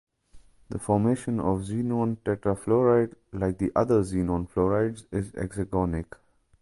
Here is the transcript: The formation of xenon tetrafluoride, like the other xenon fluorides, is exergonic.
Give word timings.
The 0.69 0.79
formation 0.79 1.39
of 1.39 1.59
xenon 1.59 2.17
tetrafluoride, 2.25 3.13
like 3.33 3.59
the 3.59 3.71
other 3.75 4.01
xenon 4.01 4.49
fluorides, 4.49 5.05
is 5.11 5.31
exergonic. 5.33 6.15